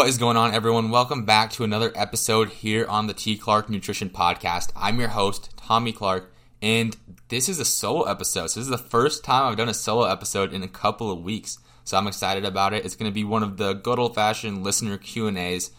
[0.00, 0.88] What is going on, everyone?
[0.88, 3.36] Welcome back to another episode here on the T.
[3.36, 4.72] Clark Nutrition Podcast.
[4.74, 6.96] I'm your host, Tommy Clark, and
[7.28, 8.46] this is a solo episode.
[8.46, 11.22] So this is the first time I've done a solo episode in a couple of
[11.22, 11.58] weeks.
[11.84, 12.86] So I'm excited about it.
[12.86, 15.70] It's going to be one of the good old-fashioned listener Q and A's.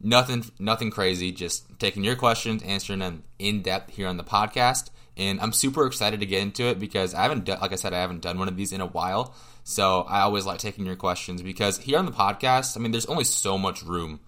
[0.00, 1.30] Nothing, nothing crazy.
[1.30, 4.88] Just taking your questions, answering them in depth here on the podcast.
[5.18, 7.92] And I'm super excited to get into it because I haven't, done, like I said,
[7.92, 9.34] I haven't done one of these in a while.
[9.68, 13.06] So I always like taking your questions because here on the podcast, I mean, there's
[13.06, 14.20] only so much room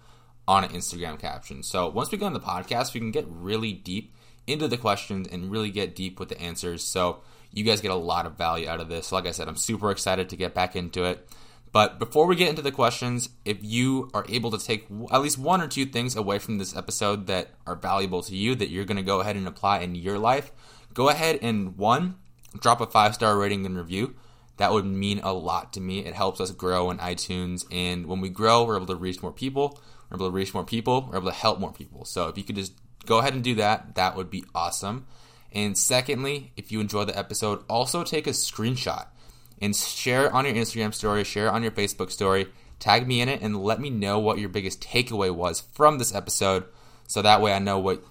[0.49, 1.63] on an Instagram caption.
[1.63, 4.13] So once we get on the podcast, we can get really deep
[4.49, 6.83] into the questions and really get deep with the answers.
[6.83, 7.21] So
[7.53, 9.13] you guys get a lot of value out of this.
[9.13, 11.25] Like I said, I'm super excited to get back into it.
[11.71, 15.39] But before we get into the questions, if you are able to take at least
[15.39, 18.85] one or two things away from this episode that are valuable to you that you're
[18.85, 20.51] going to go ahead and apply in your life,
[20.95, 22.17] go ahead and one,
[22.59, 24.17] drop a five star rating and review.
[24.59, 26.05] That would mean a lot to me.
[26.05, 27.65] It helps us grow in iTunes.
[27.73, 29.81] And when we grow, we're able to reach more people.
[30.11, 31.09] We're able to reach more people.
[31.11, 32.05] We're able to help more people.
[32.05, 32.73] So if you could just
[33.07, 35.07] go ahead and do that, that would be awesome.
[35.53, 39.07] And secondly, if you enjoy the episode, also take a screenshot
[39.61, 43.41] and share on your Instagram story, share on your Facebook story, tag me in it,
[43.41, 46.65] and let me know what your biggest takeaway was from this episode.
[47.07, 48.03] So that way I know what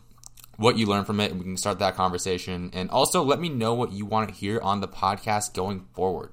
[0.58, 2.72] what you learned from it and we can start that conversation.
[2.74, 6.32] And also let me know what you want to hear on the podcast going forward.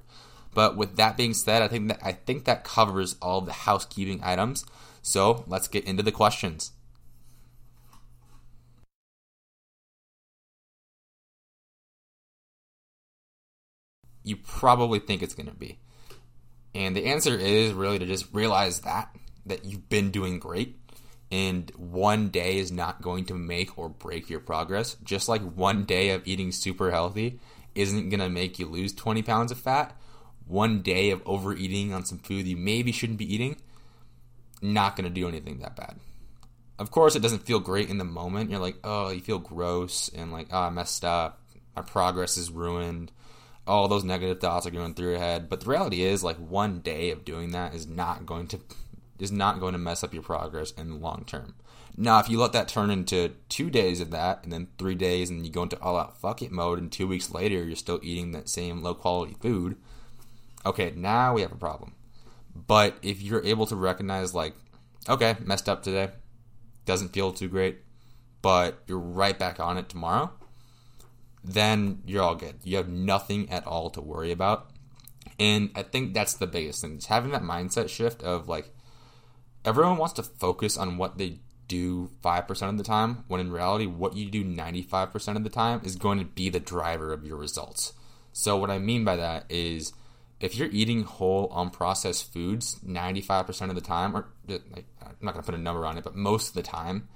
[0.55, 4.21] But with that being said, I think that I think that covers all the housekeeping
[4.23, 4.65] items.
[5.03, 6.73] So let's get into the questions.
[14.23, 15.79] You probably think it's going to be.
[16.75, 19.15] And the answer is really to just realize that
[19.47, 20.79] that you've been doing great
[21.31, 24.97] and one day is not going to make or break your progress.
[25.03, 27.41] Just like one day of eating super healthy
[27.75, 29.97] isn't going to make you lose 20 pounds of fat
[30.47, 33.57] one day of overeating on some food you maybe shouldn't be eating,
[34.61, 35.97] not going to do anything that bad.
[36.79, 38.51] Of course, it doesn't feel great in the moment.
[38.51, 41.41] You're like, oh, you feel gross and like, oh, I messed up.
[41.77, 43.13] My progress is ruined.
[43.67, 45.49] All those negative thoughts are going through your head.
[45.49, 48.61] But the reality is, like, one day of doing that is not going to
[49.19, 51.55] is not going to mess up your progress in the long term.
[51.97, 55.31] Now, if you let that turn into two days of that, and then three days,
[55.31, 58.01] and you go into all out fuck it mode, and two weeks later you're still
[58.03, 59.77] eating that same low quality food,
[60.65, 61.95] okay, now we have a problem.
[62.55, 64.55] But if you're able to recognize, like,
[65.09, 66.11] okay, messed up today,
[66.87, 67.79] doesn't feel too great,
[68.43, 70.31] but you're right back on it tomorrow,
[71.43, 72.57] then you're all good.
[72.63, 74.71] You have nothing at all to worry about.
[75.39, 76.95] And I think that's the biggest thing.
[76.95, 78.71] It's having that mindset shift of like,
[79.65, 83.87] everyone wants to focus on what they do 5% of the time, when in reality,
[83.87, 87.37] what you do 95% of the time is going to be the driver of your
[87.37, 87.95] results.
[88.33, 89.93] So, what I mean by that is,
[90.45, 95.33] if you're eating whole um, unprocessed foods 95% of the time, or like, I'm not
[95.33, 97.09] going to put a number on it, but most of the time,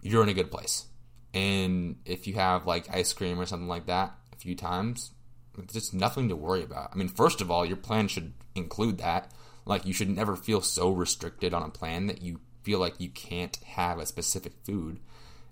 [0.00, 0.86] you're in a good place.
[1.34, 5.10] And if you have like ice cream or something like that a few times,
[5.58, 6.90] it's just nothing to worry about.
[6.94, 9.30] I mean, first of all, your plan should include that.
[9.66, 13.10] Like, you should never feel so restricted on a plan that you feel like you
[13.10, 15.00] can't have a specific food,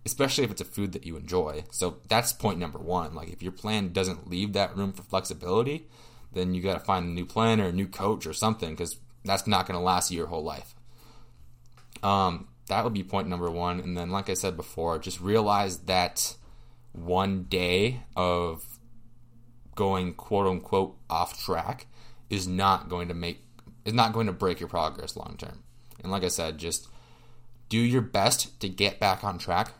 [0.06, 1.64] especially if it's a food that you enjoy.
[1.70, 3.14] So, that's point number one.
[3.14, 5.86] Like, if your plan doesn't leave that room for flexibility,
[6.32, 8.96] then you got to find a new plan or a new coach or something because
[9.24, 10.74] that's not going to last you your whole life.
[12.02, 13.80] Um, that would be point number one.
[13.80, 16.36] And then, like I said before, just realize that
[16.92, 18.64] one day of
[19.74, 21.86] going quote unquote off track
[22.28, 23.42] is not going to make
[23.84, 25.62] is not going to break your progress long term.
[26.02, 26.88] And like I said, just
[27.69, 29.72] do your best to get back on track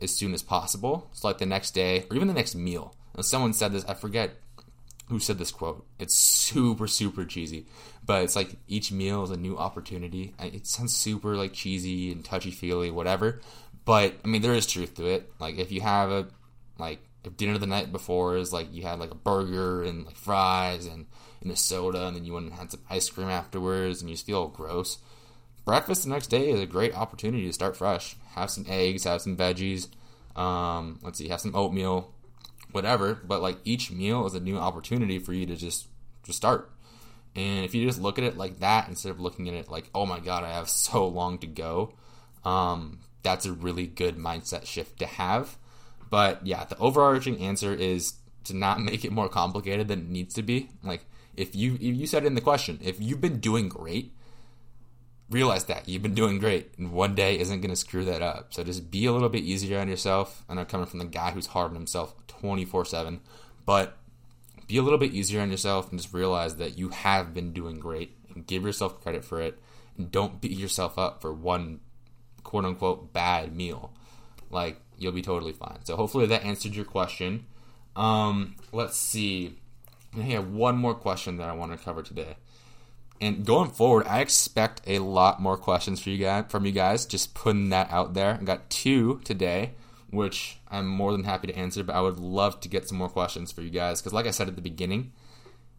[0.00, 1.08] as soon as possible.
[1.12, 2.94] It's like the next day or even the next meal.
[3.14, 4.36] And someone said this, I forget
[5.10, 5.84] who said this quote.
[5.98, 7.66] It's super super cheesy,
[8.06, 10.34] but it's like each meal is a new opportunity.
[10.38, 13.40] It sounds super like cheesy and touchy feely, whatever.
[13.84, 15.30] But I mean, there is truth to it.
[15.38, 16.28] Like if you have a
[16.78, 20.16] like if dinner the night before is like you had like a burger and like
[20.16, 21.06] fries and,
[21.42, 24.14] and a soda, and then you went and had some ice cream afterwards, and you
[24.14, 24.98] just feel gross.
[25.64, 28.16] Breakfast the next day is a great opportunity to start fresh.
[28.34, 29.88] Have some eggs, have some veggies.
[30.36, 32.14] Um, let's see, have some oatmeal,
[32.72, 33.14] whatever.
[33.14, 35.86] But like each meal is a new opportunity for you to just
[36.24, 36.70] to start.
[37.36, 39.88] And if you just look at it like that instead of looking at it like,
[39.94, 41.94] oh my god, I have so long to go,
[42.44, 45.56] um, that's a really good mindset shift to have.
[46.08, 48.14] But yeah, the overarching answer is
[48.44, 50.70] to not make it more complicated than it needs to be.
[50.82, 51.04] Like
[51.36, 54.12] if you if you said in the question, if you've been doing great,
[55.30, 58.52] realize that you've been doing great, and one day isn't going to screw that up.
[58.52, 60.44] So just be a little bit easier on yourself.
[60.48, 63.20] And I know coming from the guy who's hard on himself 24 7,
[63.64, 63.96] but
[64.66, 67.80] be a little bit easier on yourself and just realize that you have been doing
[67.80, 69.58] great and give yourself credit for it.
[69.96, 71.80] And don't beat yourself up for one
[72.44, 73.92] quote unquote bad meal.
[74.50, 75.84] Like you'll be totally fine.
[75.84, 77.46] So hopefully that answered your question.
[77.96, 79.58] Um, let's see.
[80.16, 82.36] I have one more question that I want to cover today.
[83.20, 87.04] And going forward, I expect a lot more questions for you guys from you guys.
[87.04, 88.38] Just putting that out there.
[88.40, 89.74] I got two today,
[90.08, 91.84] which I'm more than happy to answer.
[91.84, 94.30] But I would love to get some more questions for you guys because, like I
[94.30, 95.12] said at the beginning,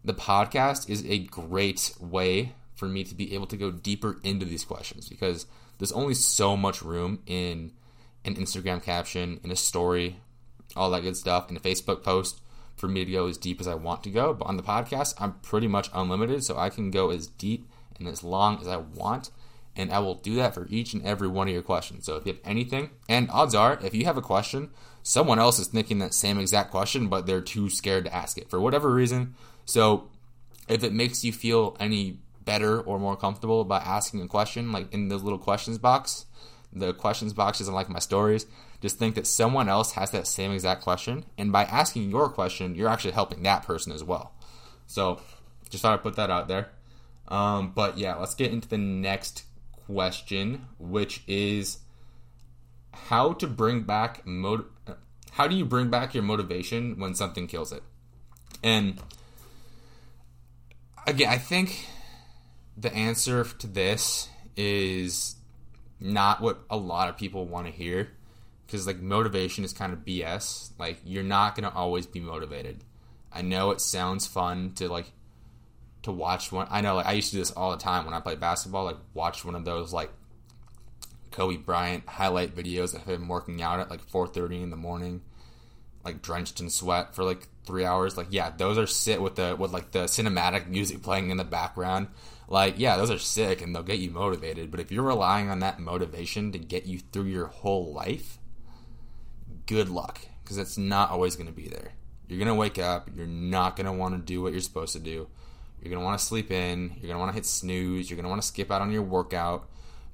[0.04, 4.46] the podcast is a great way for me to be able to go deeper into
[4.46, 5.46] these questions because
[5.78, 7.72] there's only so much room in
[8.24, 10.18] an Instagram caption, in a story,
[10.76, 12.40] all that good stuff, in a Facebook post
[12.82, 14.34] for me to go as deep as I want to go.
[14.34, 18.08] But on the podcast, I'm pretty much unlimited, so I can go as deep and
[18.08, 19.30] as long as I want.
[19.76, 22.06] And I will do that for each and every one of your questions.
[22.06, 24.72] So if you have anything, and odds are, if you have a question,
[25.04, 28.50] someone else is thinking that same exact question, but they're too scared to ask it
[28.50, 29.36] for whatever reason.
[29.64, 30.10] So
[30.68, 34.92] if it makes you feel any better or more comfortable about asking a question, like
[34.92, 36.26] in the little questions box,
[36.74, 38.48] the questions box isn't like my stories.
[38.82, 42.76] Just think that someone else has that same exact question, and by asking your question,
[42.76, 44.34] you're actually helping that person as well.
[44.88, 45.22] So,
[45.70, 46.70] just thought I'd put that out there.
[47.28, 49.46] Um, but yeah, let's get into the next
[49.86, 51.80] question, which is
[52.92, 54.66] how to bring back mot-
[55.32, 57.84] how do you bring back your motivation when something kills it?
[58.64, 59.00] And
[61.08, 61.88] again, I think
[62.76, 65.36] the answer to this is
[66.00, 68.10] not what a lot of people want to hear
[68.72, 70.72] because like motivation is kind of BS.
[70.80, 72.84] Like you're not to always be motivated.
[73.32, 75.12] I know it sounds fun to like
[76.04, 76.68] to watch one.
[76.72, 78.86] I know like I used to do this all the time when I played basketball.
[78.86, 80.12] Like watch one of those like
[81.32, 85.22] Kobe Bryant highlight videos of him working out at like 4:30 in the morning,
[86.06, 88.16] like drenched in sweat for like three hours.
[88.16, 91.44] Like yeah, those are sit with the with like the cinematic music playing in the
[91.44, 92.08] background.
[92.48, 94.72] Like yeah, those are sick and they'll get you motivated.
[94.72, 98.38] But if you're relying on that motivation to get you through your whole life,
[99.66, 101.94] good luck because it's not always going to be there.
[102.28, 103.10] You're going to wake up.
[103.16, 105.28] You're not going to want to do what you're supposed to do.
[105.82, 106.92] You're going to want to sleep in.
[106.96, 108.10] You're going to want to hit snooze.
[108.10, 109.68] You're going to want to skip out on your workout.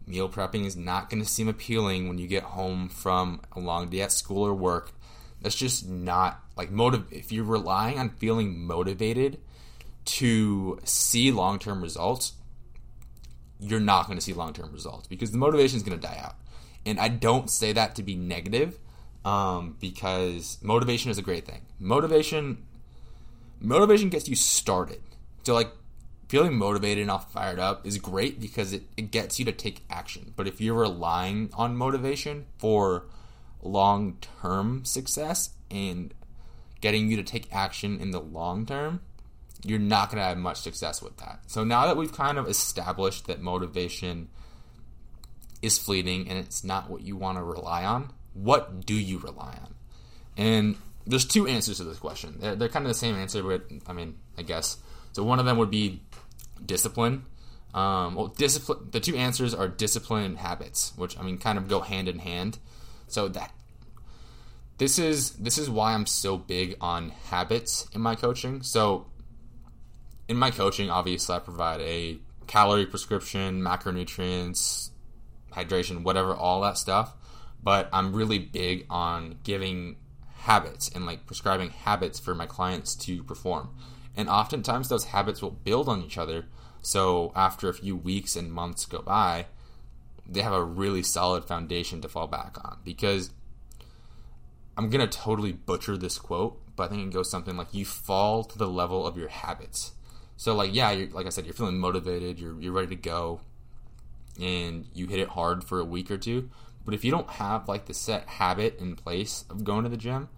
[0.07, 3.89] Meal prepping is not going to seem appealing when you get home from a long
[3.89, 4.91] day at school or work.
[5.41, 7.11] That's just not like motive.
[7.11, 9.39] If you're relying on feeling motivated
[10.05, 12.33] to see long term results,
[13.59, 16.19] you're not going to see long term results because the motivation is going to die
[16.23, 16.35] out.
[16.85, 18.79] And I don't say that to be negative
[19.27, 21.61] um, because motivation is a great thing.
[21.79, 22.63] Motivation,
[23.59, 25.01] motivation gets you started.
[25.43, 25.69] So like
[26.29, 29.83] feeling motivated and all fired up is great because it, it gets you to take
[29.89, 30.31] action.
[30.37, 33.07] But if you're relying on motivation for
[33.61, 36.13] long term success and
[36.79, 39.01] getting you to take action in the long term,
[39.65, 41.41] you're not going to have much success with that.
[41.47, 44.29] So now that we've kind of established that motivation
[45.61, 49.57] is fleeting and it's not what you want to rely on, what do you rely
[49.61, 49.75] on?
[50.37, 50.75] And
[51.05, 52.35] there's two answers to this question.
[52.39, 54.77] They're, they're kind of the same answer, but I mean, I guess.
[55.13, 56.01] So one of them would be
[56.63, 57.25] discipline.
[57.73, 58.89] Um, well, discipline.
[58.91, 62.19] The two answers are discipline and habits, which I mean, kind of go hand in
[62.19, 62.59] hand.
[63.07, 63.51] So that
[64.77, 68.61] this is this is why I'm so big on habits in my coaching.
[68.61, 69.07] So
[70.27, 74.89] in my coaching, obviously, I provide a calorie prescription, macronutrients,
[75.51, 77.13] hydration, whatever, all that stuff
[77.61, 79.97] but I'm really big on giving
[80.39, 83.69] habits and like prescribing habits for my clients to perform.
[84.15, 86.45] And oftentimes those habits will build on each other.
[86.81, 89.47] So after a few weeks and months go by,
[90.27, 92.79] they have a really solid foundation to fall back on.
[92.83, 93.31] Because
[94.77, 97.85] I'm going to totally butcher this quote, but I think it goes something like you
[97.85, 99.93] fall to the level of your habits.
[100.37, 103.41] So like yeah, like I said, you're feeling motivated, you're you're ready to go,
[104.39, 106.49] and you hit it hard for a week or two.
[106.87, 109.97] But if you don't have like the set habit in place of going to the
[109.97, 110.29] gym,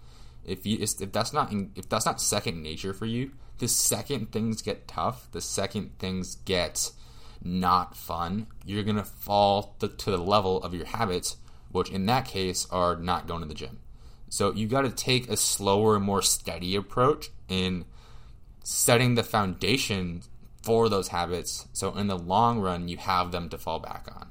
[0.43, 4.63] if you if that's not if that's not second nature for you, the second things
[4.63, 6.89] get tough, the second things get
[7.43, 11.37] not fun, you're gonna fall to, to the level of your habits,
[11.71, 13.77] which in that case are not going to the gym.
[14.27, 17.85] So you got to take a slower, more steady approach in
[18.63, 20.23] setting the foundation
[20.63, 21.67] for those habits.
[21.73, 24.29] So in the long run, you have them to fall back on.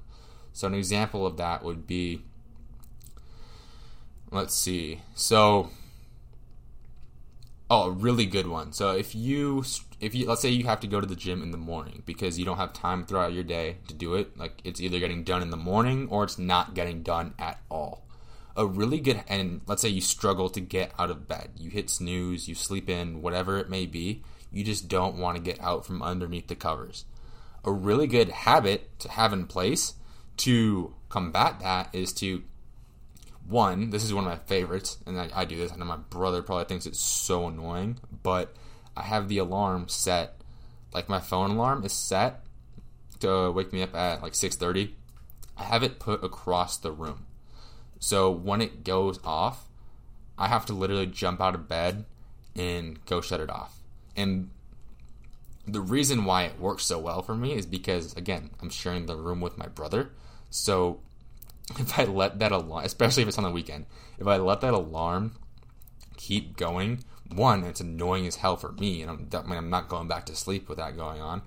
[0.58, 2.24] So an example of that would be
[4.32, 5.02] let's see.
[5.14, 5.70] So
[7.70, 8.72] oh, a really good one.
[8.72, 9.62] So if you
[10.00, 12.40] if you let's say you have to go to the gym in the morning because
[12.40, 15.42] you don't have time throughout your day to do it, like it's either getting done
[15.42, 18.04] in the morning or it's not getting done at all.
[18.56, 21.50] A really good and let's say you struggle to get out of bed.
[21.56, 25.40] You hit snooze, you sleep in, whatever it may be, you just don't want to
[25.40, 27.04] get out from underneath the covers
[27.64, 29.94] a really good habit to have in place
[30.38, 32.42] to combat that is to
[33.48, 35.72] one, this is one of my favorites, and I, I do this.
[35.72, 38.54] I know my brother probably thinks it's so annoying, but
[38.96, 40.40] I have the alarm set,
[40.92, 42.44] like my phone alarm is set
[43.20, 44.90] to wake me up at like 6:30.
[45.56, 47.26] I have it put across the room,
[47.98, 49.66] so when it goes off,
[50.36, 52.04] I have to literally jump out of bed
[52.54, 53.80] and go shut it off.
[54.14, 54.50] And
[55.66, 59.16] the reason why it works so well for me is because again, I'm sharing the
[59.16, 60.10] room with my brother,
[60.50, 61.00] so
[61.78, 63.86] if I let that alarm, especially if it's on the weekend,
[64.18, 65.36] if I let that alarm
[66.16, 70.26] keep going, one, it's annoying as hell for me, and I'm, I'm not going back
[70.26, 71.42] to sleep with that going on.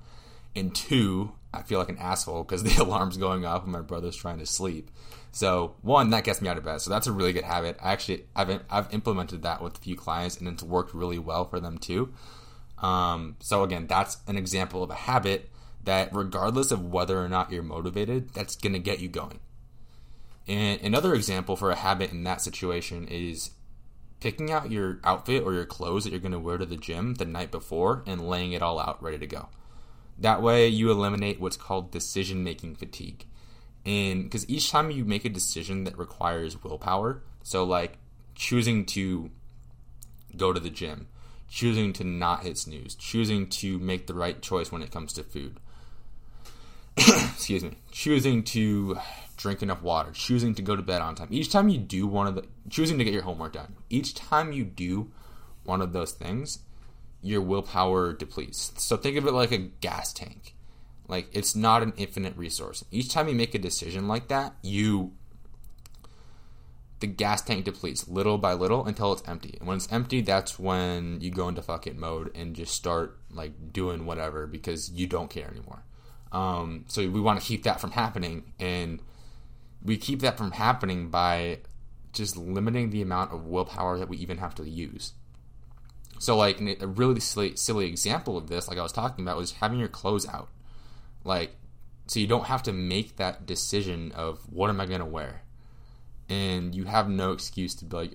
[0.56, 4.16] And two, I feel like an asshole because the alarm's going off and my brother's
[4.16, 4.92] trying to sleep.
[5.32, 6.82] So one, that gets me out of bed.
[6.82, 7.78] So that's a really good habit.
[7.82, 11.46] I actually, I've I've implemented that with a few clients, and it's worked really well
[11.46, 12.14] for them too.
[12.80, 15.50] Um, so again, that's an example of a habit
[15.84, 19.40] that, regardless of whether or not you're motivated, that's going to get you going.
[20.48, 23.52] And another example for a habit in that situation is
[24.20, 27.16] picking out your outfit or your clothes that you're going to wear to the gym
[27.16, 29.50] the night before and laying it all out ready to go.
[30.18, 33.26] That way, you eliminate what's called decision making fatigue.
[33.86, 37.98] And because each time you make a decision that requires willpower, so like
[38.36, 39.32] choosing to
[40.38, 41.08] go to the gym,
[41.50, 45.24] choosing to not hit snooze, choosing to make the right choice when it comes to
[45.24, 45.60] food,
[47.34, 48.98] excuse me, choosing to
[49.38, 51.28] drink enough water, choosing to go to bed on time.
[51.32, 54.52] Each time you do one of the, choosing to get your homework done, each time
[54.52, 55.12] you do
[55.64, 56.60] one of those things,
[57.22, 58.72] your willpower depletes.
[58.78, 60.56] So think of it like a gas tank.
[61.08, 62.86] Like it's not an infinite resource.
[62.92, 65.14] Each time you make a decision like that, you
[67.02, 69.58] the gas tank depletes little by little until it's empty.
[69.60, 73.18] And when it's empty, that's when you go into fuck it mode and just start
[73.32, 75.84] like doing whatever because you don't care anymore.
[76.32, 79.02] Um, so we want to keep that from happening, and
[79.84, 81.60] we keep that from happening by
[82.14, 85.14] just limiting the amount of willpower that we even have to use.
[86.20, 89.54] So, like a really silly, silly example of this, like I was talking about, was
[89.54, 90.50] having your clothes out.
[91.24, 91.56] Like,
[92.08, 95.42] so you don't have to make that decision of what am I going to wear,
[96.30, 98.14] and you have no excuse to be like,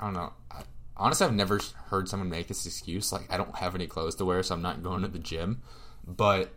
[0.00, 0.32] I don't know.
[0.96, 3.12] Honestly, I've never heard someone make this excuse.
[3.12, 5.62] Like, I don't have any clothes to wear, so I'm not going to the gym.
[6.06, 6.52] But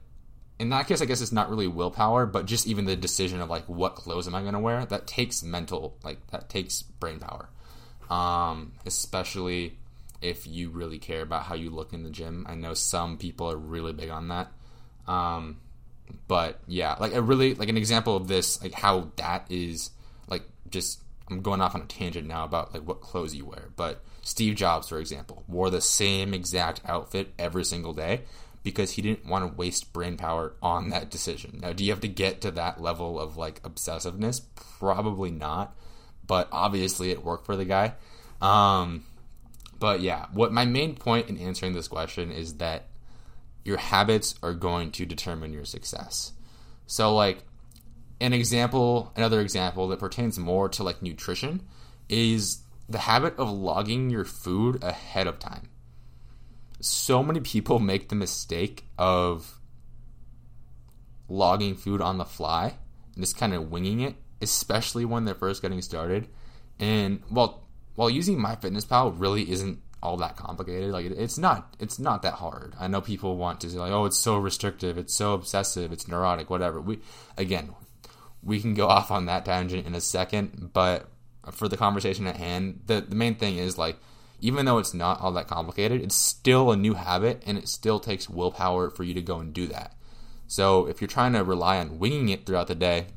[0.57, 3.49] in that case, I guess it's not really willpower, but just even the decision of
[3.49, 7.19] like what clothes am I going to wear that takes mental, like that takes brain
[7.19, 7.49] power.
[8.09, 9.77] Um, especially
[10.21, 12.45] if you really care about how you look in the gym.
[12.47, 14.51] I know some people are really big on that.
[15.07, 15.57] Um,
[16.27, 19.89] but yeah, like a really like an example of this, like how that is
[20.27, 23.69] like just I'm going off on a tangent now about like what clothes you wear,
[23.75, 28.21] but Steve Jobs, for example, wore the same exact outfit every single day
[28.65, 31.59] because he didn't want to waste brain power on that decision.
[31.61, 34.41] Now, do you have to get to that level of like obsessiveness?
[34.79, 35.77] Probably not,
[36.25, 37.93] but obviously it worked for the guy.
[38.41, 39.03] Um,
[39.77, 42.87] but yeah, what my main point in answering this question is that
[43.63, 46.33] your habits are going to determine your success.
[46.87, 47.43] So, like,
[48.19, 51.61] an example, another example that pertains more to like nutrition
[52.09, 55.69] is the habit of logging your food ahead of time
[56.85, 59.59] so many people make the mistake of
[61.27, 62.75] logging food on the fly
[63.15, 66.27] and just kind of winging it, especially when they're first getting started.
[66.79, 67.63] And well,
[67.95, 72.75] while using MyFitnessPal really isn't all that complicated, like it's not, it's not that hard.
[72.79, 76.07] I know people want to say like, oh, it's so restrictive, it's so obsessive, it's
[76.07, 76.79] neurotic, whatever.
[76.81, 76.99] We
[77.37, 77.73] again,
[78.43, 81.09] we can go off on that tangent in a second, but
[81.51, 83.97] for the conversation at hand, the the main thing is like
[84.39, 87.99] even though it's not all that complicated, it's still a new habit and it still
[87.99, 89.93] takes willpower for you to go and do that.
[90.47, 93.07] So if you're trying to rely on winging it throughout the day,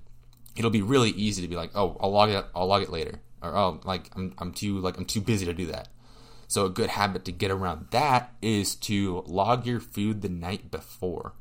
[0.56, 3.20] it'll be really easy to be like, oh, I'll log it, I'll log it later,
[3.42, 5.88] or oh, like I'm, I'm too like I'm too busy to do that.
[6.48, 10.70] So a good habit to get around that is to log your food the night
[10.70, 11.34] before.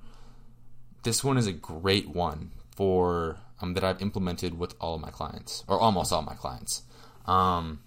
[1.03, 5.09] This one is a great one for um, that I've implemented with all of my
[5.09, 6.83] clients, or almost all my clients.
[7.25, 7.81] Um,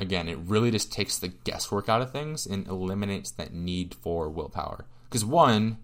[0.00, 4.28] again, it really just takes the guesswork out of things and eliminates that need for
[4.28, 4.86] willpower.
[5.08, 5.78] Because one,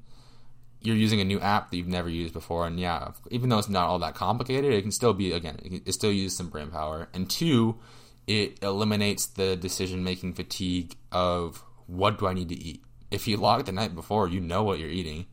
[0.81, 3.69] you're using a new app that you've never used before, and yeah, even though it's
[3.69, 7.09] not all that complicated, it can still be again, it still uses some brain power.
[7.14, 7.78] And two,
[8.26, 12.83] it eliminates the decision making fatigue of what do I need to eat.
[13.11, 15.26] If you log the night before, you know what you're eating.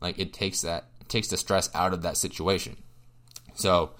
[0.00, 2.76] Like it takes that it takes the stress out of that situation.
[3.54, 3.92] So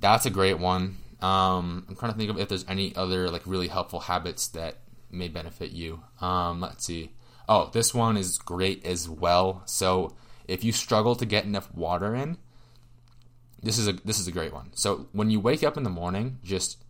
[0.00, 0.98] that's a great one.
[1.22, 4.78] Um, I'm trying to think of if there's any other like really helpful habits that
[5.10, 6.02] may benefit you.
[6.20, 7.12] Um, let's see.
[7.48, 9.62] Oh, this one is great as well.
[9.66, 10.16] So
[10.48, 12.38] if you struggle to get enough water in,
[13.62, 14.70] this is a this is a great one.
[14.74, 16.82] So when you wake up in the morning, just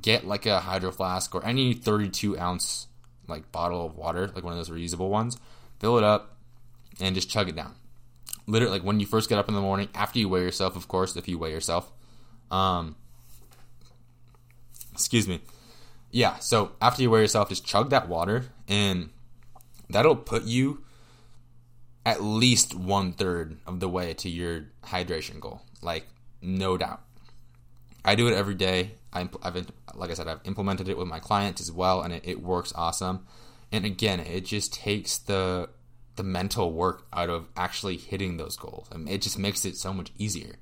[0.00, 2.88] get like a hydro flask or any 32 ounce
[3.28, 5.38] like bottle of water, like one of those reusable ones,
[5.80, 6.36] fill it up,
[7.00, 7.74] and just chug it down.
[8.46, 10.88] Literally, like when you first get up in the morning, after you weigh yourself, of
[10.88, 11.92] course, if you weigh yourself.
[12.50, 12.96] Um,
[14.96, 15.40] excuse me.
[16.10, 19.10] Yeah, so after you wear yourself, just chug that water, and
[19.90, 20.82] that'll put you
[22.04, 25.62] at least one third of the way to your hydration goal.
[25.82, 26.06] Like,
[26.40, 27.02] no doubt.
[28.04, 28.92] I do it every day.
[29.12, 32.22] I, have like I said, I've implemented it with my clients as well, and it,
[32.24, 33.26] it works awesome.
[33.72, 35.68] And again, it just takes the
[36.14, 38.88] the mental work out of actually hitting those goals.
[38.90, 40.56] I mean, it just makes it so much easier.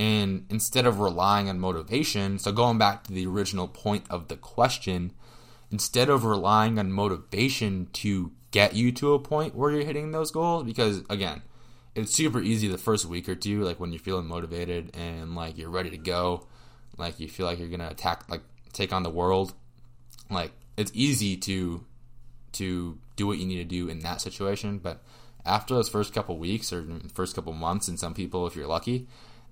[0.00, 4.36] And instead of relying on motivation, so going back to the original point of the
[4.36, 5.12] question,
[5.70, 10.30] instead of relying on motivation to get you to a point where you're hitting those
[10.30, 11.42] goals, because again,
[11.94, 15.58] it's super easy the first week or two, like when you're feeling motivated and like
[15.58, 16.46] you're ready to go,
[16.96, 18.40] like you feel like you're gonna attack, like
[18.72, 19.52] take on the world.
[20.30, 21.84] Like it's easy to
[22.52, 25.02] to do what you need to do in that situation, but
[25.44, 29.06] after those first couple weeks or first couple months, and some people, if you're lucky,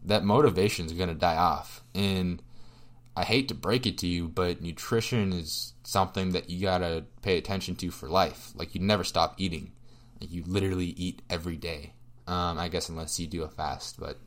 [0.04, 1.82] that motivation is going to die off.
[1.94, 2.42] And
[3.16, 7.04] I hate to break it to you, but nutrition is something that you got to
[7.22, 8.52] pay attention to for life.
[8.54, 9.72] Like you never stop eating.
[10.20, 11.94] Like you literally eat every day.
[12.26, 14.18] Um, I guess unless you do a fast, but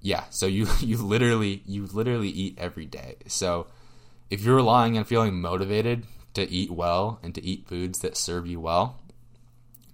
[0.00, 0.24] yeah.
[0.30, 3.16] So you you literally you literally eat every day.
[3.28, 3.68] So
[4.28, 6.04] if you're relying on feeling motivated
[6.34, 9.00] to eat well and to eat foods that serve you well,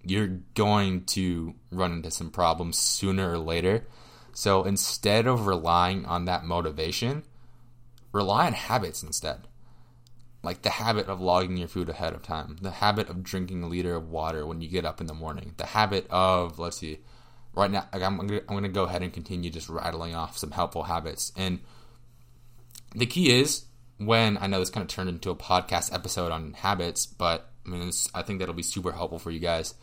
[0.04, 3.86] you're going to run into some problems sooner or later
[4.32, 7.24] so instead of relying on that motivation,
[8.12, 9.48] rely on habits instead.
[10.42, 13.68] Like the habit of logging your food ahead of time, the habit of drinking a
[13.68, 16.98] liter of water when you get up in the morning, the habit of, let's see,
[17.54, 20.82] right now, I'm, I'm going to go ahead and continue just rattling off some helpful
[20.82, 21.32] habits.
[21.36, 21.60] And
[22.94, 23.66] the key is
[23.98, 27.70] when I know this kind of turned into a podcast episode on habits, but I
[27.70, 29.74] mean, I think that'll be super helpful for you guys.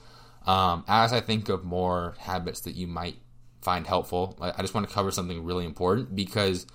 [0.45, 3.17] Um, as I think of more habits that you might
[3.61, 4.37] find helpful.
[4.41, 6.65] I just want to cover something really important because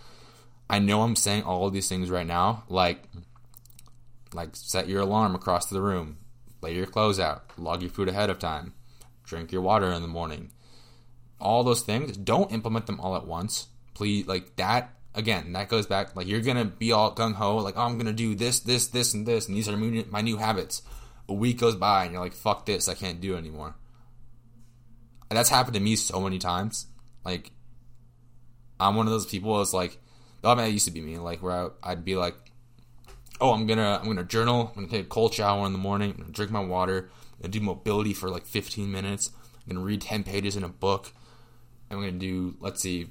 [0.69, 3.05] I know I'm saying all of these things right now, like
[4.33, 6.19] like set your alarm across the room,
[6.61, 8.75] lay your clothes out, log your food ahead of time,
[9.25, 10.51] drink your water in the morning.
[11.41, 13.69] All those things, don't implement them all at once.
[13.95, 17.77] Please like that again, that goes back like you're to be all gung ho like,
[17.77, 20.83] "Oh, I'm to do this, this, this and this and these are my new habits."
[21.29, 23.77] A week goes by and you're like, "Fuck this, I can't do anymore."
[25.31, 26.87] That's happened to me so many times.
[27.25, 27.51] Like,
[28.79, 29.99] I'm one of those people that's like,
[30.43, 31.19] oh man, it used to be me.
[31.19, 32.35] Like, where I, would be like,
[33.41, 34.73] oh, I'm gonna, I'm gonna journal.
[34.77, 36.27] I'm gonna take a cold shower in the morning.
[36.31, 37.11] Drink my water.
[37.41, 39.31] Gonna do mobility for like 15 minutes.
[39.67, 41.13] I'm gonna read 10 pages in a book.
[41.91, 43.09] I'm gonna do, let's see,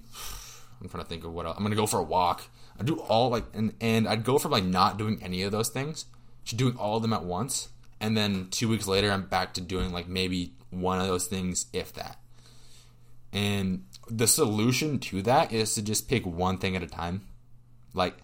[0.82, 1.56] I'm trying to think of what else.
[1.58, 2.44] I'm gonna go for a walk.
[2.80, 5.70] I do all like, and and I'd go from like not doing any of those
[5.70, 6.06] things
[6.46, 7.70] to doing all of them at once.
[8.00, 11.68] And then two weeks later, I'm back to doing like maybe one of those things,
[11.74, 12.20] if that.
[13.32, 17.26] And the solution to that is to just pick one thing at a time.
[17.94, 18.16] Like,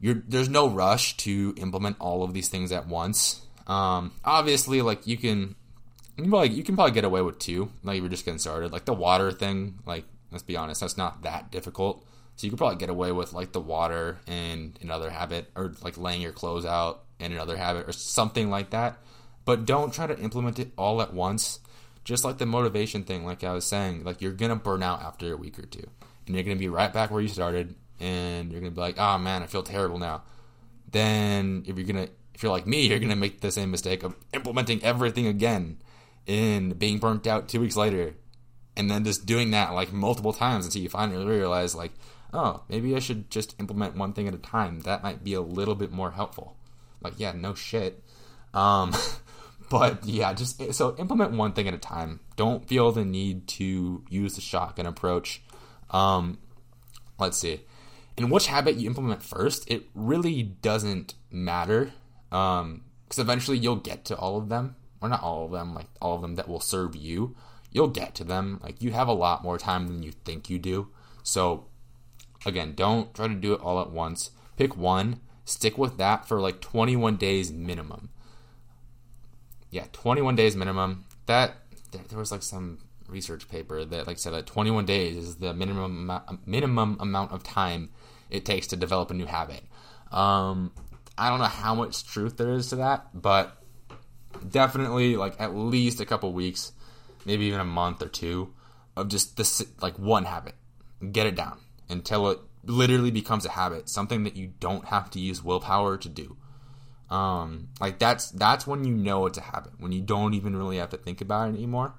[0.00, 3.42] you're, there's no rush to implement all of these things at once.
[3.66, 5.56] Um, obviously, like you can,
[6.16, 7.70] you can probably you can probably get away with two.
[7.82, 8.72] Like you're just getting started.
[8.72, 9.78] Like the water thing.
[9.86, 12.04] Like let's be honest, that's not that difficult.
[12.36, 15.96] So you could probably get away with like the water and another habit, or like
[15.96, 18.98] laying your clothes out and another habit, or something like that
[19.44, 21.60] but don't try to implement it all at once.
[22.04, 25.32] Just like the motivation thing, like I was saying, like you're gonna burn out after
[25.32, 25.86] a week or two,
[26.26, 29.18] and you're gonna be right back where you started, and you're gonna be like, oh
[29.18, 30.22] man, I feel terrible now.
[30.90, 34.14] Then if you're gonna, if you're like me, you're gonna make the same mistake of
[34.34, 35.78] implementing everything again,
[36.26, 38.14] and being burnt out two weeks later,
[38.76, 41.92] and then just doing that like multiple times until you finally realize like,
[42.34, 44.80] oh, maybe I should just implement one thing at a time.
[44.80, 46.56] That might be a little bit more helpful.
[47.00, 48.02] Like, yeah, no shit.
[48.52, 48.92] Um,
[49.70, 52.20] But yeah, just so implement one thing at a time.
[52.36, 55.42] Don't feel the need to use the shotgun approach.
[55.90, 56.38] Um,
[57.18, 57.62] let's see.
[58.16, 61.92] And which habit you implement first, it really doesn't matter.
[62.30, 65.86] Um, because eventually you'll get to all of them, or not all of them, like
[66.00, 67.36] all of them that will serve you.
[67.70, 68.60] You'll get to them.
[68.62, 70.88] Like you have a lot more time than you think you do.
[71.22, 71.66] So
[72.46, 74.30] again, don't try to do it all at once.
[74.56, 78.10] Pick one, stick with that for like 21 days minimum
[79.74, 81.04] yeah, 21 days minimum.
[81.26, 81.56] That
[81.90, 86.10] there was like some research paper that like said that 21 days is the minimum
[86.46, 87.90] minimum amount of time
[88.30, 89.62] it takes to develop a new habit.
[90.12, 90.72] Um,
[91.18, 93.60] I don't know how much truth there is to that, but
[94.48, 96.72] definitely like at least a couple weeks.
[97.24, 98.54] maybe even a month or two
[98.96, 100.54] of just this like one habit.
[101.10, 101.58] Get it down
[101.88, 106.08] until it literally becomes a habit, something that you don't have to use willpower to
[106.08, 106.36] do.
[107.14, 110.78] Um, like that's that's when you know it's a habit when you don't even really
[110.78, 111.94] have to think about it anymore.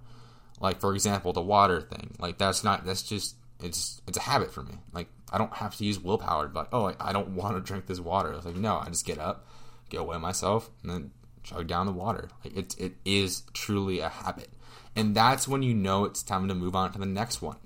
[0.60, 2.16] Like for example, the water thing.
[2.20, 4.74] Like that's not that's just it's it's a habit for me.
[4.92, 6.50] Like I don't have to use willpower.
[6.50, 8.34] But oh, I, I don't want to drink this water.
[8.34, 9.48] I was like, no, I just get up,
[9.90, 11.12] get away myself, and then
[11.44, 12.28] chug down the water.
[12.44, 14.50] Like it it is truly a habit,
[14.98, 17.58] and that's when you know it's time to move on to the next one,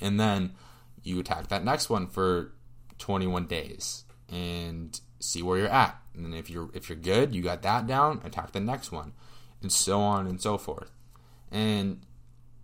[0.00, 0.54] and then
[1.02, 2.54] you attack that next one for
[2.96, 6.00] 21 days and see where you're at.
[6.14, 9.12] And then if you're if you're good, you got that down, attack the next one,
[9.62, 10.90] and so on and so forth.
[11.50, 12.02] And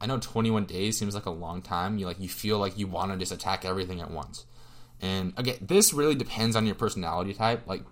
[0.00, 1.98] I know 21 days seems like a long time.
[1.98, 4.46] You like you feel like you want to just attack everything at once.
[5.00, 7.66] And again, this really depends on your personality type.
[7.66, 7.82] Like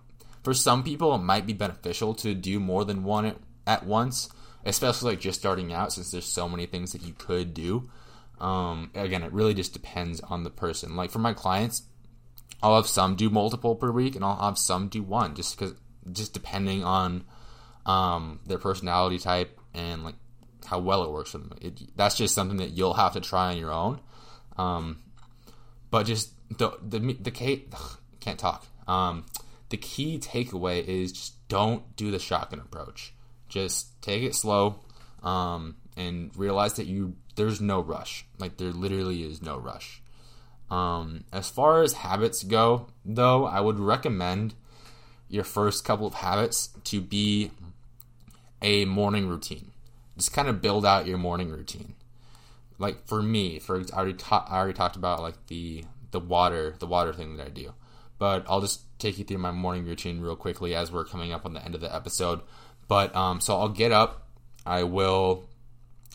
[0.43, 4.29] for some people, it might be beneficial to do more than one at, at once,
[4.65, 7.89] especially like just starting out, since there's so many things that you could do.
[8.41, 10.97] Um, again, it really just depends on the person.
[10.97, 11.83] Like for my clients,
[12.63, 15.75] I'll have some do multiple per week, and I'll have some do one, just because,
[16.11, 17.25] just depending on
[17.87, 20.17] um, their personality type and like
[20.67, 21.53] how well it works for them.
[21.61, 24.01] It, that's just something that you'll have to try on your own.
[24.57, 24.99] Um,
[25.91, 27.67] but just the the the key
[28.21, 28.67] can't talk.
[28.87, 29.27] Um,
[29.71, 33.15] the key takeaway is just don't do the shotgun approach.
[33.49, 34.81] Just take it slow,
[35.23, 38.27] um, and realize that you there's no rush.
[38.39, 40.03] Like there literally is no rush.
[40.71, 44.55] Um, as far as habits go, though, I would recommend
[45.29, 47.51] your first couple of habits to be
[48.63, 49.71] a morning routine.
[50.17, 51.95] Just kind of build out your morning routine.
[52.79, 56.75] Like for me, for I already, ta- I already talked about like the the water
[56.79, 57.73] the water thing that I do,
[58.19, 61.45] but I'll just take you through my morning routine real quickly as we're coming up
[61.45, 62.41] on the end of the episode.
[62.87, 64.29] But um, so I'll get up.
[64.65, 65.49] I will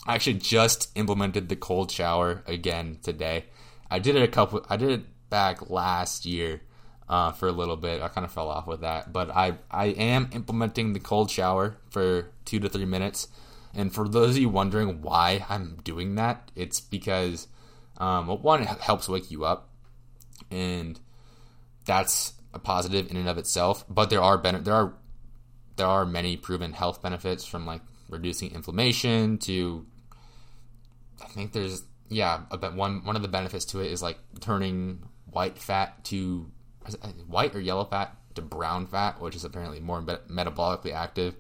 [0.06, 3.46] I actually just implemented the cold shower again today.
[3.94, 4.66] I did it a couple.
[4.68, 6.62] I did it back last year
[7.08, 8.02] uh, for a little bit.
[8.02, 11.78] I kind of fell off with that, but I I am implementing the cold shower
[11.92, 13.28] for two to three minutes.
[13.72, 17.48] And for those of you wondering why I'm doing that, it's because
[18.00, 19.70] um, well, one it helps wake you up,
[20.50, 21.00] and
[21.86, 23.86] that's a positive in and of itself.
[23.88, 24.96] But there are ben- there are
[25.76, 29.86] there are many proven health benefits from like reducing inflammation to
[31.22, 35.04] I think there's yeah, but one one of the benefits to it is like turning
[35.32, 36.50] white fat to
[37.28, 41.36] white or yellow fat to brown fat, which is apparently more metabolically active.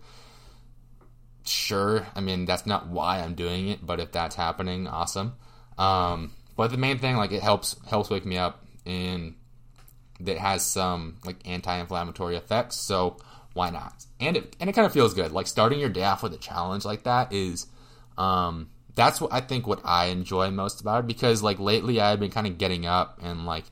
[1.45, 5.33] Sure, I mean that's not why I'm doing it, but if that's happening, awesome.
[5.77, 9.35] Um, but the main thing, like it helps helps wake me up, and
[10.25, 12.77] it has some like anti-inflammatory effects.
[12.77, 13.17] So
[13.53, 14.05] why not?
[14.19, 15.31] And it and it kind of feels good.
[15.31, 17.67] Like starting your day off with a challenge like that is
[18.17, 22.19] um, that's what I think what I enjoy most about it because like lately I've
[22.19, 23.65] been kind of getting up and like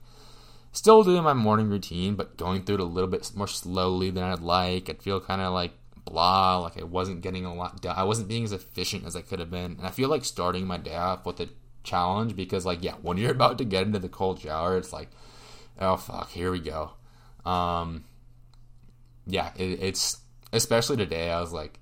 [0.72, 4.24] still doing my morning routine but going through it a little bit more slowly than
[4.24, 4.90] I'd like.
[4.90, 5.74] I'd feel kind of like
[6.06, 7.96] blah, like I wasn't getting a lot done.
[7.98, 9.76] I wasn't being as efficient as I could have been.
[9.78, 11.50] And I feel like starting my day off with a
[11.84, 15.10] challenge because like yeah, when you're about to get into the cold shower, it's like
[15.80, 16.92] oh fuck, here we go.
[17.46, 18.06] Um
[19.28, 20.18] yeah, it, it's
[20.52, 21.80] especially today I was like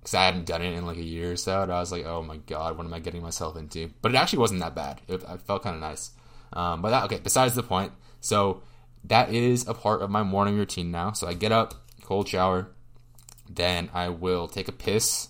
[0.00, 2.06] because I hadn't done it in like a year or so, and I was like,
[2.06, 3.90] oh my god, what am I getting myself into?
[4.00, 5.00] But it actually wasn't that bad.
[5.08, 6.10] It, it felt kind of nice.
[6.52, 7.20] Um, but that okay.
[7.22, 8.62] Besides the point, so
[9.04, 11.12] that is a part of my morning routine now.
[11.12, 12.68] So I get up, cold shower,
[13.48, 15.28] then I will take a piss.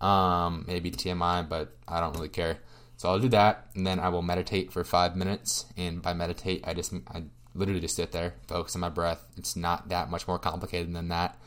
[0.00, 2.58] Um, maybe TMI, but I don't really care.
[2.96, 5.66] So I'll do that, and then I will meditate for five minutes.
[5.76, 9.24] And by meditate, I just I literally just sit there, focus on my breath.
[9.36, 11.38] It's not that much more complicated than that.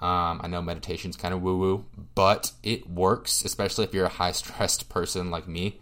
[0.00, 4.10] Um, I know meditation's kind of woo woo, but it works, especially if you're a
[4.10, 5.80] high stressed person like me.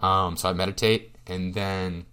[0.00, 2.06] Um, so I meditate and then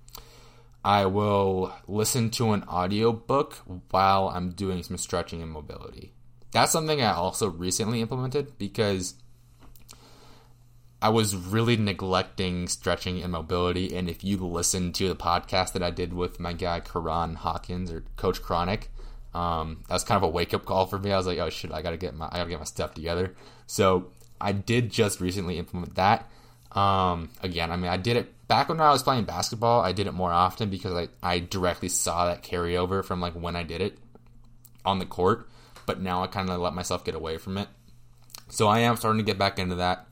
[0.84, 3.54] I will listen to an audiobook
[3.90, 6.12] while I'm doing some stretching and mobility.
[6.52, 9.16] That's something I also recently implemented because
[11.02, 13.96] I was really neglecting stretching and mobility.
[13.96, 17.92] And if you listen to the podcast that I did with my guy Karan Hawkins
[17.92, 18.90] or Coach Chronic,
[19.36, 21.12] um, that was kind of a wake up call for me.
[21.12, 23.36] I was like, oh shit, I gotta get my I gotta get my stuff together.
[23.68, 26.30] So I did just recently implement that.
[26.72, 29.82] Um, again, I mean, I did it back when I was playing basketball.
[29.82, 33.58] I did it more often because I I directly saw that carryover from like when
[33.58, 33.98] I did it
[34.86, 35.50] on the court.
[35.86, 37.68] But now I kind of let myself get away from it.
[38.48, 40.08] So I am starting to get back into that,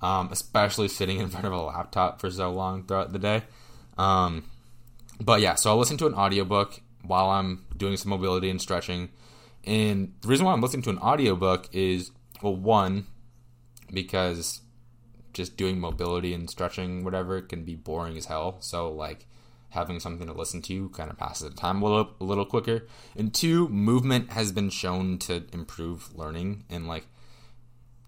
[0.00, 3.42] um, especially sitting in front of a laptop for so long throughout the day.
[3.98, 4.44] Um,
[5.20, 9.10] but yeah, so I'll listen to an audiobook while I'm doing some mobility and stretching.
[9.64, 12.10] And the reason why I'm listening to an audiobook is
[12.42, 13.06] well, one,
[13.92, 14.60] because
[15.32, 18.56] just doing mobility and stretching, whatever, can be boring as hell.
[18.60, 19.26] So like
[19.70, 22.86] having something to listen to kind of passes the time a little, a little quicker.
[23.16, 27.06] And two, movement has been shown to improve learning and like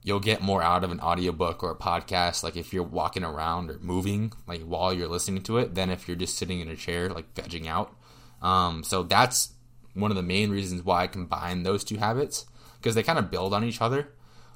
[0.03, 3.71] you'll get more out of an audiobook or a podcast like if you're walking around
[3.71, 6.77] or moving like while you're listening to it than if you're just sitting in a
[6.77, 7.97] chair like vegging out.
[8.45, 9.55] Um, so that's
[9.95, 13.31] one of the main reasons why I combine those two habits because they kind of
[13.31, 14.13] build on each other.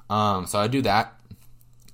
[0.09, 1.19] Um, so I do that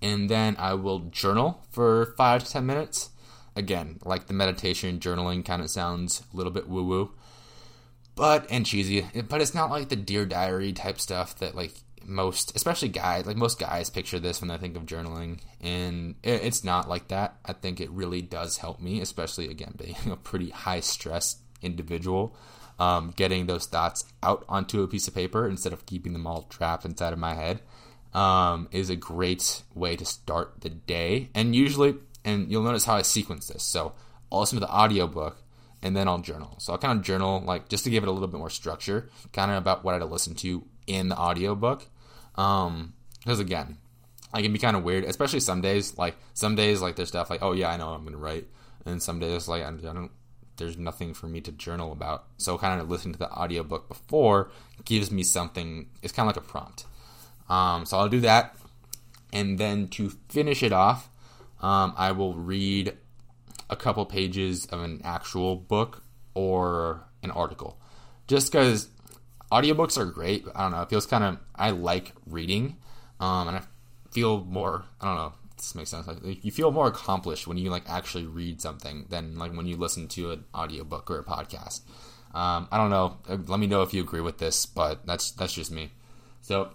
[0.02, 3.10] and then I will journal for five to ten minutes.
[3.56, 7.12] Again, like the meditation journaling kind of sounds a little bit woo woo,
[8.16, 9.08] but and cheesy.
[9.28, 13.38] But it's not like the dear diary type stuff that like most, especially guys, like
[13.38, 17.38] most guys picture this when they think of journaling, and it's not like that.
[17.46, 22.36] I think it really does help me, especially again being a pretty high stress individual.
[22.78, 26.44] Um, getting those thoughts out onto a piece of paper instead of keeping them all
[26.44, 27.62] trapped inside of my head
[28.14, 31.30] um, is a great way to start the day.
[31.34, 33.64] And usually, and you'll notice how I sequence this.
[33.64, 33.94] So
[34.32, 35.38] I'll listen to the audiobook
[35.82, 36.56] and then I'll journal.
[36.60, 39.10] So I'll kind of journal, like just to give it a little bit more structure,
[39.34, 41.88] kind of about what I'd listen to in the audiobook.
[42.36, 43.78] Um, because again,
[44.34, 45.98] I can be kind of weird, especially some days.
[45.98, 48.48] Like some days, like there's stuff like, oh yeah, I know I'm gonna write,
[48.86, 50.12] and some days like I don't.
[50.58, 52.26] There's nothing for me to journal about.
[52.38, 54.52] So kind of listening to the audiobook before
[54.84, 55.90] gives me something.
[56.02, 56.86] It's kind of like a prompt.
[57.50, 58.56] Um, so I'll do that.
[59.34, 61.10] And then to finish it off,
[61.62, 62.94] um, I will read
[63.70, 67.78] a couple pages of an actual book or an article.
[68.28, 68.88] Just because
[69.52, 70.46] audiobooks are great.
[70.56, 70.82] I don't know.
[70.82, 72.78] It feels kind of, I like reading.
[73.20, 73.62] Um, and I
[74.12, 76.08] feel more, I don't know, this makes sense.
[76.08, 79.78] Like, you feel more accomplished when you like actually read something than like when you
[79.78, 81.82] listen to an audiobook or a podcast.
[82.34, 83.18] Um, I don't know.
[83.28, 85.92] Let me know if you agree with this, but that's that's just me.
[86.42, 86.72] So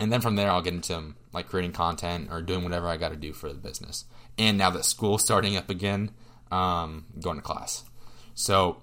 [0.00, 2.96] and then from there I'll get into um, like creating content or doing whatever I
[2.96, 4.04] got to do for the business.
[4.38, 6.12] And now that school's starting up again,
[6.50, 7.84] um, going to class.
[8.34, 8.82] So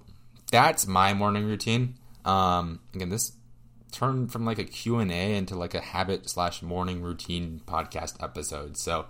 [0.50, 1.94] that's my morning routine.
[2.24, 3.32] Um, again, this
[3.96, 8.22] turned from like a Q and A into like a habit slash morning routine podcast
[8.22, 8.76] episode.
[8.76, 9.06] So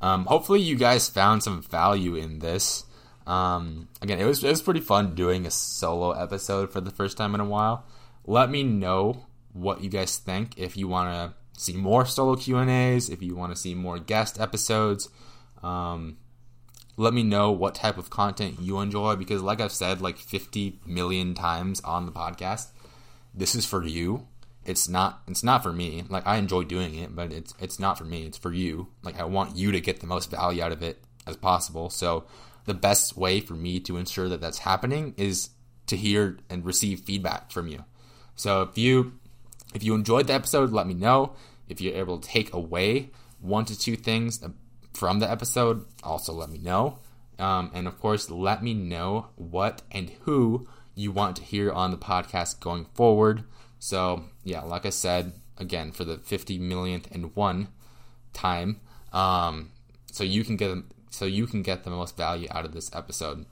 [0.00, 2.84] um, hopefully you guys found some value in this.
[3.26, 7.16] Um, again, it was it was pretty fun doing a solo episode for the first
[7.16, 7.84] time in a while.
[8.24, 12.58] Let me know what you guys think if you want to see more solo Q
[12.58, 15.08] and A's, if you want to see more guest episodes,
[15.62, 16.16] um,
[16.96, 19.16] let me know what type of content you enjoy.
[19.16, 22.68] Because, like I've said like 50 million times on the podcast,
[23.38, 24.26] this is for you.
[24.64, 25.22] It's not.
[25.28, 26.04] It's not for me.
[26.08, 28.24] Like I enjoy doing it, but it's it's not for me.
[28.24, 28.88] It's for you.
[29.02, 31.88] Like I want you to get the most value out of it as possible.
[31.88, 32.24] So
[32.66, 35.50] the best way for me to ensure that that's happening is
[35.86, 37.84] to hear and receive feedback from you.
[38.34, 39.18] So if you
[39.74, 41.32] if you enjoyed the episode, let me know.
[41.68, 44.42] If you're able to take away one to two things
[44.92, 46.98] from the episode, also let me know.
[47.38, 50.66] Um, and of course, let me know what and who
[50.98, 53.44] you want to hear on the podcast going forward.
[53.78, 57.68] So, yeah, like I said, again, for the 50 millionth and one
[58.32, 58.80] time,
[59.12, 59.70] um,
[60.10, 60.76] so you can get
[61.10, 63.46] so you can get the most value out of this episode.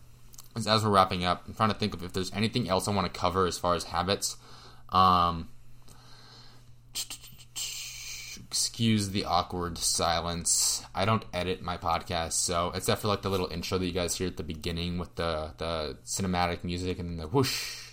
[0.57, 2.91] As, as we're wrapping up, I'm trying to think of if there's anything else I
[2.91, 4.37] want to cover as far as habits.
[4.89, 5.49] Um,
[8.57, 10.83] excuse the awkward silence.
[10.95, 14.17] I don't edit my podcast, so except for like the little intro that you guys
[14.17, 17.91] hear at the beginning with the the cinematic music and the whoosh.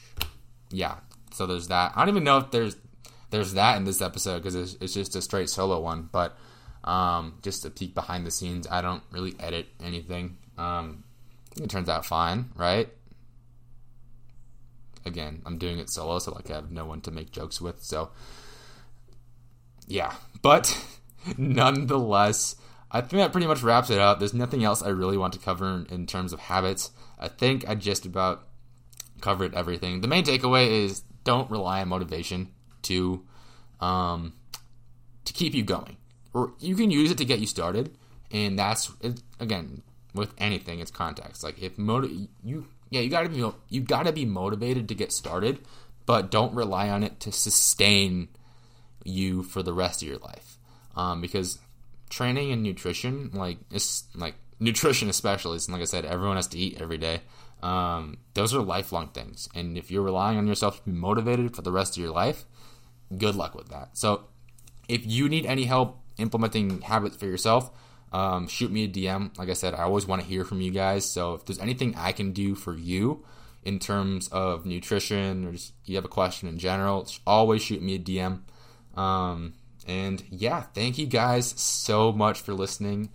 [0.71, 0.99] Yeah,
[1.33, 1.91] so there's that.
[1.95, 2.77] I don't even know if there's
[3.29, 6.07] there's that in this episode because it's, it's just a straight solo one.
[6.09, 6.37] But
[6.85, 8.65] um, just a peek behind the scenes.
[8.71, 10.37] I don't really edit anything.
[10.57, 11.03] Um,
[11.61, 12.87] it turns out fine, right?
[15.05, 17.83] Again, I'm doing it solo, so like I have no one to make jokes with.
[17.83, 18.11] So
[19.87, 20.85] yeah, but
[21.37, 22.55] nonetheless,
[22.91, 24.19] I think that pretty much wraps it up.
[24.19, 26.91] There's nothing else I really want to cover in, terms of habits.
[27.17, 28.47] I think I just about
[29.19, 30.01] covered everything.
[30.01, 32.49] The main takeaway is don't rely on motivation
[32.83, 33.25] to
[33.79, 34.33] um,
[35.25, 35.97] to keep you going,
[36.59, 37.97] you can use it to get you started.
[38.31, 39.81] And that's it, again
[40.13, 41.43] with anything, it's context.
[41.43, 45.59] Like if motiv- you yeah you gotta be you gotta be motivated to get started,
[46.05, 48.29] but don't rely on it to sustain
[49.03, 50.57] you for the rest of your life.
[50.95, 51.59] Um, because
[52.09, 56.57] training and nutrition, like it's like nutrition especially, and like I said, everyone has to
[56.57, 57.21] eat every day.
[57.61, 61.61] Um, those are lifelong things, and if you're relying on yourself to be motivated for
[61.61, 62.45] the rest of your life,
[63.17, 63.97] good luck with that.
[63.97, 64.25] So,
[64.89, 67.71] if you need any help implementing habits for yourself,
[68.13, 69.35] um, shoot me a DM.
[69.37, 71.09] Like I said, I always want to hear from you guys.
[71.09, 73.25] So if there's anything I can do for you
[73.63, 77.95] in terms of nutrition or just you have a question in general, always shoot me
[77.95, 78.41] a DM.
[78.95, 79.53] Um,
[79.87, 83.09] and yeah, thank you guys so much for listening.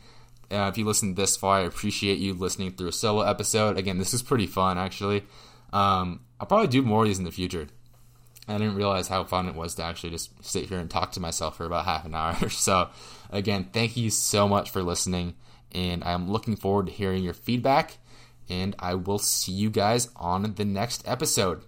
[0.50, 3.76] Uh, if you listened this far, I appreciate you listening through a solo episode.
[3.76, 5.24] Again, this is pretty fun, actually.
[5.72, 7.68] Um, I'll probably do more of these in the future.
[8.46, 11.20] I didn't realize how fun it was to actually just sit here and talk to
[11.20, 12.48] myself for about half an hour.
[12.48, 12.88] so,
[13.30, 15.34] again, thank you so much for listening,
[15.72, 17.98] and I'm looking forward to hearing your feedback.
[18.50, 21.62] And I will see you guys on the next episode.